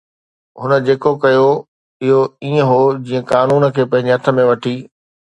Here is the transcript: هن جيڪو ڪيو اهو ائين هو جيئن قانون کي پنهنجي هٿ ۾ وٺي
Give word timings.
هن 0.61 0.71
جيڪو 0.85 1.09
ڪيو 1.25 1.43
اهو 2.05 2.19
ائين 2.45 2.55
هو 2.69 2.77
جيئن 3.09 3.27
قانون 3.33 3.67
کي 3.75 3.85
پنهنجي 3.91 4.15
هٿ 4.15 4.31
۾ 4.41 4.47
وٺي 4.49 4.75